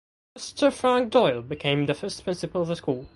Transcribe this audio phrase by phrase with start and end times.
[0.35, 3.05] Mr Frank Doyle became the first principal of the school.